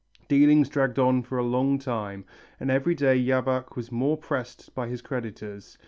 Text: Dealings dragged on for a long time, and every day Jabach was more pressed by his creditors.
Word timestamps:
Dealings 0.27 0.67
dragged 0.67 0.97
on 0.97 1.21
for 1.21 1.37
a 1.37 1.43
long 1.43 1.77
time, 1.77 2.25
and 2.59 2.71
every 2.71 2.95
day 2.95 3.15
Jabach 3.23 3.75
was 3.75 3.91
more 3.91 4.17
pressed 4.17 4.73
by 4.73 4.87
his 4.87 4.99
creditors. 5.03 5.77